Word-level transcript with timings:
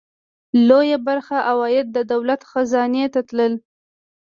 لویه 0.67 0.97
برخه 1.07 1.37
عواید 1.49 1.87
د 1.91 1.97
دولت 2.11 2.41
خزانې 2.51 3.05
ته 3.13 3.21
تلل. 3.29 3.53